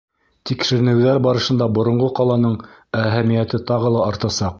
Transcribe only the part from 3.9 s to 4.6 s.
ла артасаҡ.